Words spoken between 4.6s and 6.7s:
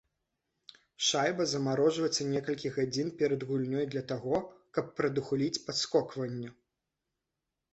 каб прадухіліць падскокванні.